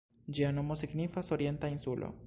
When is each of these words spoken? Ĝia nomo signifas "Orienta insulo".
Ĝia 0.37 0.49
nomo 0.55 0.79
signifas 0.83 1.31
"Orienta 1.39 1.71
insulo". 1.77 2.15